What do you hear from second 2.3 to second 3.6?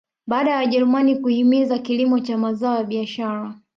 mazao ya biashara